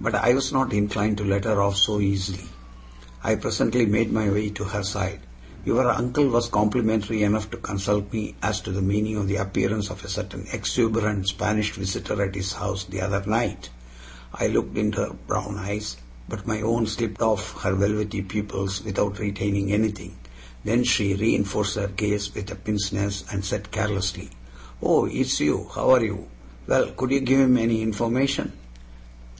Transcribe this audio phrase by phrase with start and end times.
[0.00, 2.48] But I was not inclined to let her off so easily.
[3.22, 5.20] I presently made my way to her side.
[5.64, 9.88] "Your uncle was complimentary enough to consult me as to the meaning of the appearance
[9.88, 13.70] of a certain exuberant Spanish visitor at his house the other night."
[14.34, 15.96] I looked into her brown eyes,
[16.28, 20.16] but my own slipped off her velvety pupils without retaining anything.
[20.64, 24.30] Then she reinforced her gaze with a pince nez, and said carelessly:
[24.82, 25.70] "Oh, it's you?
[25.72, 26.26] How are you?
[26.66, 28.54] Well, could you give him any information?"